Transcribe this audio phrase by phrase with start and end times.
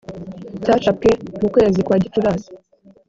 [0.63, 1.09] Cyacapwe
[1.41, 2.51] mu kwezi kwa Gicurasi